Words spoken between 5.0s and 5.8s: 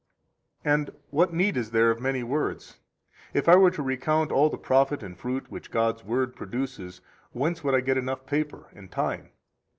and fruit which